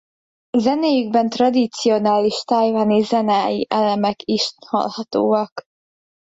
[0.57, 5.65] Zenéjükben tradicionális tajvani zenei elemek is hallhatóak.